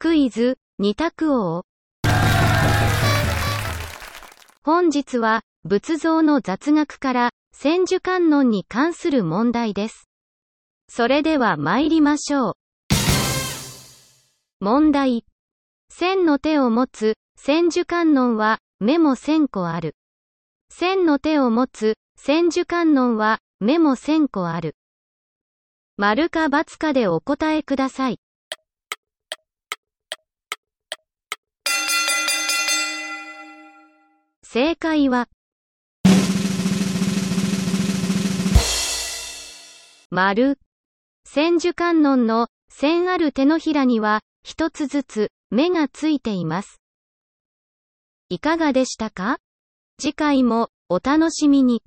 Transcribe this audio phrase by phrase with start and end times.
[0.00, 1.64] クイズ、二択王。
[4.62, 10.08] 本日は、仏像の雑学から、千手観音に関する問題です。
[10.88, 12.54] それでは参りましょう。
[14.60, 15.24] 問題。
[15.88, 19.96] 千の手を持つ、千手観音は、目も千個ある。
[20.70, 24.76] 千の手を持つ、千手観音は、目も千個ある。
[25.96, 28.20] 丸か×かでお答えください。
[34.50, 35.28] 正解は、
[40.08, 40.58] 丸。
[41.26, 46.80] 千手観音の千ある手のひらには一つずつ目がついています。
[48.30, 49.36] いかがでしたか？
[50.00, 51.82] 次回もお楽しみに。